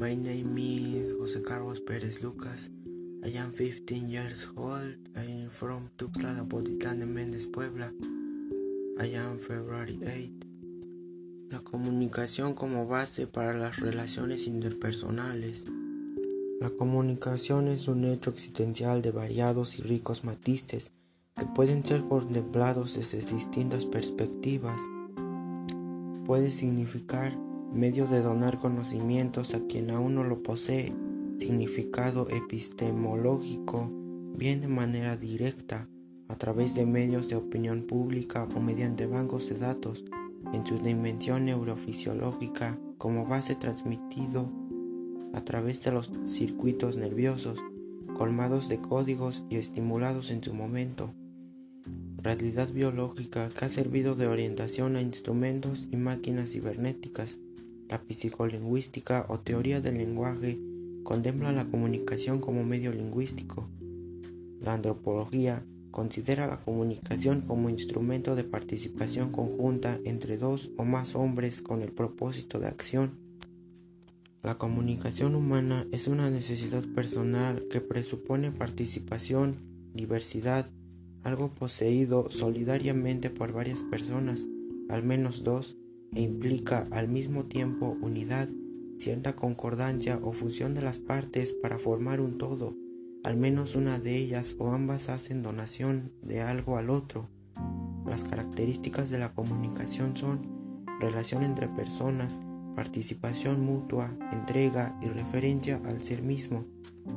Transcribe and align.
My 0.00 0.16
name 0.16 0.56
is 0.56 1.12
José 1.18 1.42
Carlos 1.42 1.78
Pérez 1.80 2.22
Lucas. 2.22 2.70
I 3.22 3.36
am 3.36 3.52
15 3.52 4.08
years 4.08 4.48
old. 4.56 4.96
I 5.14 5.42
am 5.42 5.50
from 5.50 5.90
Tuxtla 5.98 6.34
Zapotitlán 6.36 7.00
de 7.00 7.04
Méndez, 7.04 7.46
Puebla. 7.46 7.92
I 8.98 9.14
am 9.16 9.38
February 9.40 10.00
8. 10.02 10.46
La 11.50 11.58
comunicación 11.58 12.54
como 12.54 12.86
base 12.86 13.26
para 13.26 13.52
las 13.52 13.78
relaciones 13.78 14.46
interpersonales. 14.46 15.66
La 16.62 16.70
comunicación 16.70 17.68
es 17.68 17.86
un 17.86 18.06
hecho 18.06 18.30
existencial 18.30 19.02
de 19.02 19.10
variados 19.10 19.78
y 19.78 19.82
ricos 19.82 20.24
matices 20.24 20.92
que 21.36 21.44
pueden 21.44 21.84
ser 21.84 22.00
contemplados 22.04 22.94
desde 22.94 23.20
distintas 23.20 23.84
perspectivas. 23.84 24.80
Puede 26.24 26.50
significar 26.50 27.36
medio 27.72 28.06
de 28.06 28.20
donar 28.20 28.58
conocimientos 28.58 29.54
a 29.54 29.60
quien 29.66 29.90
aún 29.90 30.16
no 30.16 30.24
lo 30.24 30.42
posee, 30.42 30.92
significado 31.38 32.28
epistemológico, 32.28 33.90
bien 34.36 34.60
de 34.60 34.68
manera 34.68 35.16
directa, 35.16 35.88
a 36.28 36.36
través 36.36 36.74
de 36.74 36.86
medios 36.86 37.28
de 37.28 37.36
opinión 37.36 37.82
pública 37.82 38.48
o 38.54 38.60
mediante 38.60 39.06
bancos 39.06 39.48
de 39.48 39.56
datos, 39.56 40.04
en 40.52 40.66
su 40.66 40.78
dimensión 40.78 41.44
neurofisiológica 41.44 42.78
como 42.98 43.26
base 43.26 43.54
transmitido 43.54 44.50
a 45.32 45.42
través 45.44 45.82
de 45.84 45.92
los 45.92 46.10
circuitos 46.26 46.96
nerviosos, 46.96 47.62
colmados 48.16 48.68
de 48.68 48.80
códigos 48.80 49.44
y 49.48 49.56
estimulados 49.56 50.30
en 50.30 50.42
su 50.42 50.54
momento. 50.54 51.14
Realidad 52.16 52.70
biológica 52.72 53.48
que 53.48 53.64
ha 53.64 53.68
servido 53.68 54.14
de 54.14 54.26
orientación 54.26 54.96
a 54.96 55.02
instrumentos 55.02 55.88
y 55.90 55.96
máquinas 55.96 56.50
cibernéticas 56.50 57.38
la 57.90 58.00
psicolingüística 58.08 59.26
o 59.28 59.40
teoría 59.40 59.80
del 59.80 59.98
lenguaje 59.98 60.60
contempla 61.02 61.50
la 61.50 61.64
comunicación 61.64 62.40
como 62.40 62.64
medio 62.64 62.92
lingüístico. 62.92 63.68
La 64.60 64.74
antropología 64.74 65.64
considera 65.90 66.46
la 66.46 66.60
comunicación 66.60 67.40
como 67.40 67.68
instrumento 67.68 68.36
de 68.36 68.44
participación 68.44 69.32
conjunta 69.32 69.98
entre 70.04 70.38
dos 70.38 70.70
o 70.76 70.84
más 70.84 71.16
hombres 71.16 71.62
con 71.62 71.82
el 71.82 71.90
propósito 71.90 72.60
de 72.60 72.68
acción. 72.68 73.18
La 74.42 74.56
comunicación 74.56 75.34
humana 75.34 75.84
es 75.90 76.06
una 76.06 76.30
necesidad 76.30 76.84
personal 76.94 77.66
que 77.70 77.80
presupone 77.80 78.52
participación, 78.52 79.56
diversidad, 79.94 80.70
algo 81.24 81.52
poseído 81.52 82.30
solidariamente 82.30 83.30
por 83.30 83.52
varias 83.52 83.82
personas, 83.82 84.46
al 84.88 85.02
menos 85.02 85.42
dos, 85.42 85.76
e 86.14 86.22
implica 86.22 86.86
al 86.90 87.08
mismo 87.08 87.44
tiempo 87.44 87.96
unidad, 88.00 88.48
cierta 88.98 89.34
concordancia 89.36 90.18
o 90.22 90.32
fusión 90.32 90.74
de 90.74 90.82
las 90.82 90.98
partes 90.98 91.52
para 91.52 91.78
formar 91.78 92.20
un 92.20 92.38
todo. 92.38 92.76
Al 93.22 93.36
menos 93.36 93.76
una 93.76 93.98
de 93.98 94.16
ellas 94.16 94.56
o 94.58 94.72
ambas 94.72 95.08
hacen 95.08 95.42
donación 95.42 96.12
de 96.22 96.40
algo 96.40 96.76
al 96.76 96.90
otro. 96.90 97.28
Las 98.06 98.24
características 98.24 99.10
de 99.10 99.18
la 99.18 99.34
comunicación 99.34 100.16
son 100.16 100.48
relación 101.00 101.42
entre 101.42 101.68
personas, 101.68 102.40
participación 102.74 103.64
mutua, 103.64 104.16
entrega 104.32 104.98
y 105.02 105.06
referencia 105.06 105.80
al 105.84 106.02
ser 106.02 106.22
mismo. 106.22 106.64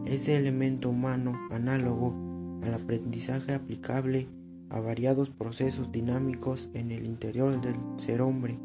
Ese 0.05 0.37
elemento 0.37 0.89
humano 0.89 1.39
análogo 1.51 2.13
al 2.63 2.73
aprendizaje 2.73 3.53
aplicable 3.53 4.27
a 4.69 4.79
variados 4.79 5.29
procesos 5.29 5.91
dinámicos 5.91 6.69
en 6.73 6.91
el 6.91 7.05
interior 7.05 7.59
del 7.61 7.75
ser 7.97 8.21
hombre 8.21 8.57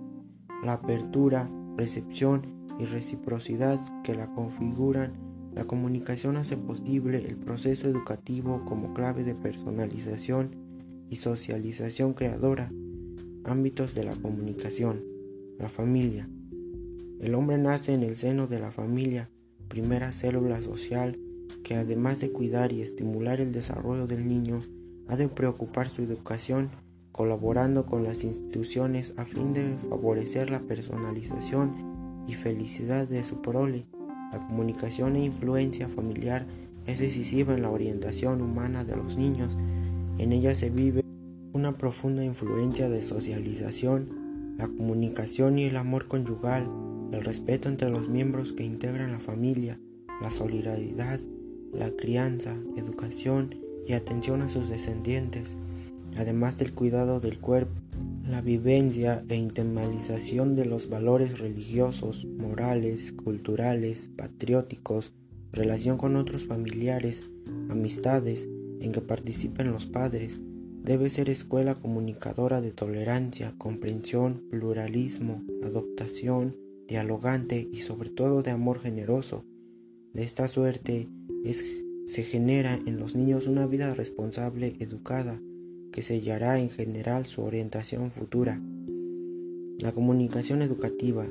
la 0.62 0.74
apertura, 0.74 1.50
recepción 1.76 2.66
y 2.78 2.84
reciprocidad 2.84 3.80
que 4.02 4.14
la 4.14 4.32
configuran, 4.34 5.12
la 5.54 5.64
comunicación 5.64 6.36
hace 6.36 6.56
posible 6.56 7.24
el 7.26 7.36
proceso 7.36 7.88
educativo 7.88 8.64
como 8.64 8.94
clave 8.94 9.24
de 9.24 9.34
personalización 9.34 10.56
y 11.10 11.16
socialización 11.16 12.14
creadora. 12.14 12.70
Ámbitos 13.44 13.94
de 13.94 14.04
la 14.04 14.14
comunicación. 14.14 15.02
La 15.58 15.68
familia. 15.68 16.28
El 17.20 17.34
hombre 17.34 17.58
nace 17.58 17.94
en 17.94 18.02
el 18.02 18.16
seno 18.16 18.46
de 18.46 18.60
la 18.60 18.70
familia, 18.70 19.30
primera 19.68 20.12
célula 20.12 20.62
social 20.62 21.18
que 21.62 21.74
además 21.74 22.20
de 22.20 22.30
cuidar 22.30 22.72
y 22.72 22.80
estimular 22.80 23.40
el 23.40 23.52
desarrollo 23.52 24.06
del 24.06 24.28
niño, 24.28 24.60
ha 25.06 25.16
de 25.16 25.28
preocupar 25.28 25.88
su 25.88 26.02
educación 26.02 26.70
colaborando 27.18 27.84
con 27.84 28.04
las 28.04 28.22
instituciones 28.22 29.12
a 29.16 29.24
fin 29.24 29.52
de 29.52 29.74
favorecer 29.90 30.50
la 30.50 30.60
personalización 30.60 31.72
y 32.28 32.34
felicidad 32.34 33.08
de 33.08 33.24
su 33.24 33.42
prole. 33.42 33.86
La 34.30 34.40
comunicación 34.46 35.16
e 35.16 35.24
influencia 35.24 35.88
familiar 35.88 36.46
es 36.86 37.00
decisiva 37.00 37.54
en 37.54 37.62
la 37.62 37.70
orientación 37.70 38.40
humana 38.40 38.84
de 38.84 38.94
los 38.94 39.16
niños. 39.16 39.56
En 40.18 40.32
ella 40.32 40.54
se 40.54 40.70
vive 40.70 41.02
una 41.52 41.72
profunda 41.72 42.24
influencia 42.24 42.88
de 42.88 43.02
socialización, 43.02 44.54
la 44.56 44.68
comunicación 44.68 45.58
y 45.58 45.64
el 45.64 45.76
amor 45.76 46.06
conyugal, 46.06 46.70
el 47.10 47.24
respeto 47.24 47.68
entre 47.68 47.90
los 47.90 48.08
miembros 48.08 48.52
que 48.52 48.62
integran 48.62 49.10
la 49.10 49.18
familia, 49.18 49.80
la 50.22 50.30
solidaridad, 50.30 51.18
la 51.72 51.90
crianza, 51.90 52.54
educación 52.76 53.56
y 53.88 53.94
atención 53.94 54.40
a 54.40 54.48
sus 54.48 54.68
descendientes 54.68 55.56
además 56.18 56.58
del 56.58 56.74
cuidado 56.74 57.20
del 57.20 57.38
cuerpo, 57.38 57.80
la 58.28 58.40
vivencia 58.40 59.24
e 59.28 59.36
internalización 59.36 60.56
de 60.56 60.66
los 60.66 60.88
valores 60.90 61.38
religiosos, 61.38 62.26
morales, 62.26 63.12
culturales, 63.12 64.10
patrióticos, 64.16 65.12
relación 65.52 65.96
con 65.96 66.16
otros 66.16 66.44
familiares, 66.44 67.30
amistades 67.70 68.48
en 68.80 68.92
que 68.92 69.00
participen 69.00 69.70
los 69.70 69.86
padres, 69.86 70.40
debe 70.82 71.08
ser 71.08 71.30
escuela 71.30 71.76
comunicadora 71.76 72.60
de 72.60 72.72
tolerancia, 72.72 73.54
comprensión, 73.56 74.42
pluralismo, 74.50 75.44
adoptación, 75.62 76.56
dialogante 76.88 77.68
y 77.72 77.78
sobre 77.82 78.10
todo 78.10 78.42
de 78.42 78.50
amor 78.50 78.80
generoso. 78.80 79.44
De 80.14 80.24
esta 80.24 80.48
suerte 80.48 81.08
se 82.06 82.24
genera 82.24 82.74
en 82.86 82.98
los 82.98 83.14
niños 83.14 83.46
una 83.46 83.66
vida 83.66 83.94
responsable, 83.94 84.76
educada, 84.80 85.40
que 85.92 86.02
sellará 86.02 86.58
en 86.58 86.70
general 86.70 87.26
su 87.26 87.42
orientación 87.42 88.10
futura. 88.10 88.60
La 89.78 89.92
comunicación 89.92 90.62
educativa 90.62 91.26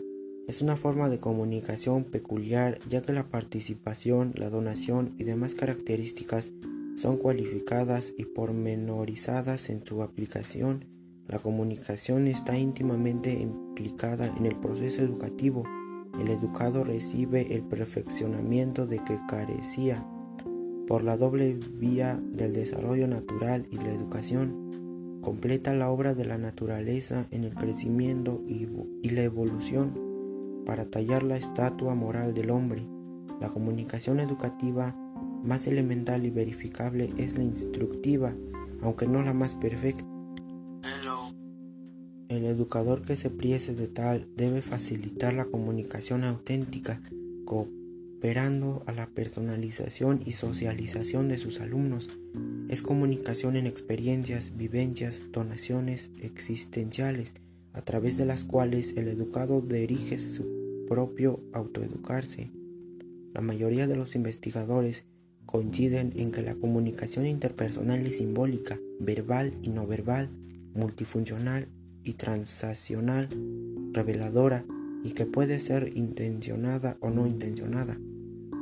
es 0.48 0.62
una 0.62 0.78
forma 0.78 1.10
de 1.10 1.20
comunicación 1.20 2.06
peculiar 2.06 2.80
ya 2.90 3.02
que 3.02 3.12
la 3.12 3.30
participación, 3.30 4.32
la 4.36 4.50
donación 4.50 5.14
y 5.18 5.26
demás 5.26 5.56
características 5.56 6.54
son 6.96 7.18
cualificadas 7.18 8.14
y 8.18 8.26
pormenorizadas 8.26 9.70
en 9.70 9.86
su 9.86 10.02
aplicación. 10.02 10.86
La 11.28 11.40
comunicación 11.40 12.28
está 12.28 12.58
íntimamente 12.58 13.34
implicada 13.34 14.34
en 14.38 14.46
el 14.46 14.56
proceso 14.56 15.02
educativo. 15.02 15.64
El 16.20 16.30
educado 16.30 16.86
recibe 16.86 17.54
el 17.54 17.64
perfeccionamiento 17.64 18.88
de 18.88 19.04
que 19.04 19.20
carecía 19.28 20.08
por 20.88 21.04
la 21.04 21.18
doble 21.18 21.60
vía 21.74 22.20
del 22.32 22.54
desarrollo 22.54 23.08
natural 23.08 23.68
y 23.70 23.76
la 23.78 23.92
educación, 23.92 25.20
completa 25.22 25.74
la 25.74 25.90
obra 25.90 26.16
de 26.16 26.24
la 26.26 26.38
naturaleza 26.38 27.28
en 27.32 27.44
el 27.44 27.54
crecimiento 27.54 28.42
y, 28.48 28.68
la 29.10 29.24
evolución 29.24 30.64
para 30.66 30.86
tallar 30.86 31.24
la 31.24 31.38
estatua 31.38 31.96
moral 31.96 32.34
del 32.34 32.52
hombre. 32.52 32.88
La 33.42 33.50
comunicación 33.50 34.20
educativa 34.20 34.96
más 35.44 35.68
elemental 35.68 36.26
y 36.26 36.30
verificable 36.30 37.10
es 37.18 37.38
la 37.38 37.44
instructiva, 37.44 38.34
aunque 38.82 39.08
no 39.08 39.22
la 39.24 39.34
más 39.34 39.56
perfecta. 39.56 40.06
El 42.30 42.46
educador 42.46 43.02
que 43.02 43.16
se 43.16 43.30
priese 43.30 43.74
de 43.74 43.88
tal 43.88 44.28
debe 44.36 44.62
facilitar 44.62 45.34
la 45.34 45.46
comunicación 45.46 46.24
auténtica, 46.24 47.02
operando 48.18 48.82
a 48.88 48.94
la 48.94 49.06
personalización 49.06 50.24
y 50.26 50.32
socialización 50.32 51.30
de 51.30 51.38
sus 51.38 51.62
alumnos. 51.62 52.10
Es 52.68 52.82
comunicación 52.82 53.56
en 53.56 53.68
experiencias, 53.68 54.58
vivencias, 54.58 55.32
donaciones 55.32 56.10
existenciales, 56.20 57.36
a 57.74 57.82
través 57.84 58.18
de 58.18 58.26
las 58.26 58.44
cuales 58.44 58.96
el 58.98 59.08
educado 59.08 59.62
dirige 59.62 60.18
su 60.18 60.86
propio 60.90 61.42
autoeducarse. 61.54 62.50
La 63.36 63.42
mayoría 63.42 63.86
de 63.86 63.96
los 63.96 64.16
investigadores 64.16 65.06
coinciden 65.46 66.12
en 66.16 66.32
que 66.32 66.42
la 66.42 66.56
comunicación 66.56 67.28
interpersonal 67.28 68.04
es 68.08 68.18
simbólica, 68.18 68.80
verbal 69.00 69.54
y 69.62 69.70
no 69.70 69.86
verbal, 69.86 70.32
multifuncional 70.74 71.68
y 72.04 72.14
transaccional, 72.14 73.30
reveladora, 73.94 74.66
y 75.04 75.12
que 75.12 75.26
puede 75.26 75.60
ser 75.60 75.92
intencionada 75.96 76.98
o 77.00 77.10
no 77.10 77.28
intencionada. 77.28 78.00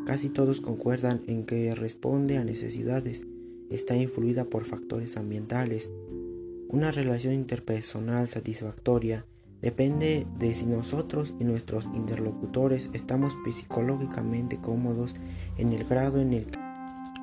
Casi 0.05 0.29
todos 0.29 0.61
concuerdan 0.61 1.21
en 1.27 1.45
que 1.45 1.73
responde 1.75 2.37
a 2.37 2.43
necesidades, 2.43 3.25
está 3.69 3.95
influida 3.95 4.45
por 4.45 4.65
factores 4.65 5.17
ambientales. 5.17 5.89
Una 6.69 6.91
relación 6.91 7.33
interpersonal 7.33 8.27
satisfactoria 8.27 9.25
Depende 9.65 10.27
de 10.37 10.53
si 10.53 10.67
nosotros 10.67 11.33
y 11.39 11.43
nuestros 11.43 11.85
interlocutores 11.95 12.91
estamos 12.93 13.35
psicológicamente 13.51 14.57
cómodos 14.57 15.15
en 15.57 15.73
el 15.73 15.85
grado 15.85 16.21
en 16.21 16.33
el 16.33 16.45
que 16.45 16.59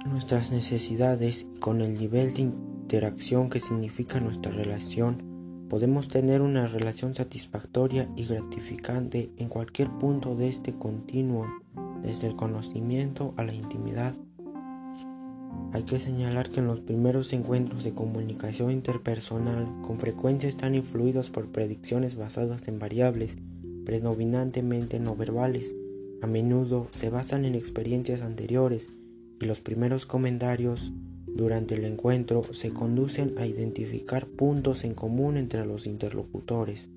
nuestras 0.06 0.50
necesidades 0.50 1.47
y 1.55 1.61
con 1.61 1.81
el 1.81 1.94
nivel 1.94 2.35
de 2.35 2.43
interacción 2.43 3.49
que 3.49 3.61
significa 3.61 4.19
nuestra 4.19 4.50
relación, 4.50 5.23
podemos 5.73 6.09
tener 6.09 6.43
una 6.43 6.67
relación 6.67 7.15
satisfactoria 7.15 8.07
y 8.15 8.27
gratificante 8.27 9.31
en 9.39 9.49
cualquier 9.49 9.89
punto 9.89 10.37
de 10.37 10.51
este 10.51 10.75
continuo, 10.75 11.47
desde 12.03 12.27
el 12.27 12.37
conocimiento 12.37 13.33
a 13.39 13.43
la 13.43 13.55
intimidad. 13.55 14.15
Hay 15.73 15.85
que 15.85 15.99
señalar 15.99 16.51
que 16.51 16.61
en 16.61 16.67
los 16.67 16.81
primeros 16.81 17.33
encuentros 17.33 17.85
de 17.85 17.95
comunicación 17.95 18.71
interpersonal 18.71 19.67
con 19.81 19.99
frecuencia 19.99 20.47
están 20.47 20.75
influidos 20.75 21.31
por 21.31 21.51
predicciones 21.51 22.17
basadas 22.17 22.69
en 22.69 22.79
variables 22.79 23.39
predominantemente 23.87 25.01
no 25.01 25.17
verbales. 25.17 25.75
A 26.21 26.27
menudo 26.27 26.89
se 26.91 27.09
basan 27.09 27.47
en 27.47 27.55
experiencias 27.55 28.21
anteriores 28.21 28.89
y 29.41 29.47
los 29.47 29.63
primeros 29.63 30.05
comentarios 30.05 30.93
durante 31.34 31.75
el 31.75 31.84
encuentro 31.84 32.43
se 32.52 32.73
conducen 32.73 33.34
a 33.38 33.46
identificar 33.46 34.26
puntos 34.26 34.84
en 34.84 34.94
común 34.94 35.37
entre 35.37 35.64
los 35.67 35.87
interlocutores. 35.87 36.88